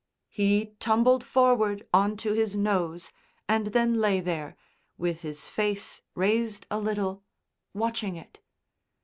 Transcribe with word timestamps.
He 0.31 0.73
tumbled 0.79 1.23
forward 1.23 1.87
on 1.93 2.17
to 2.25 2.33
his 2.33 2.55
nose 2.55 3.11
and 3.47 3.67
then 3.67 3.99
lay 4.01 4.19
there, 4.19 4.55
with 4.97 5.21
his 5.21 5.45
face 5.47 6.01
raised 6.15 6.65
a 6.71 6.79
little, 6.79 7.23
watching 7.75 8.15
it. 8.15 8.39